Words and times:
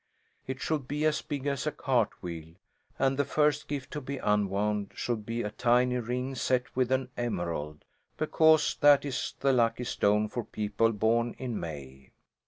It 0.47 0.59
should 0.59 0.87
be 0.87 1.05
as 1.05 1.21
big 1.21 1.45
as 1.45 1.67
a 1.67 1.71
cart 1.71 2.23
wheel, 2.23 2.55
and 2.97 3.17
the 3.19 3.23
first 3.23 3.67
gift 3.67 3.91
to 3.91 4.01
be 4.01 4.17
unwound 4.17 4.93
should 4.95 5.27
be 5.27 5.43
a 5.43 5.51
tiny 5.51 5.97
ring 5.99 6.33
set 6.33 6.75
with 6.75 6.91
an 6.91 7.09
emerald, 7.17 7.85
because 8.17 8.75
that 8.81 9.05
is 9.05 9.35
the 9.41 9.53
lucky 9.53 9.83
stone 9.83 10.27
for 10.27 10.43
people 10.43 10.91
born 10.91 11.35
in 11.37 11.59
May. 11.59 12.13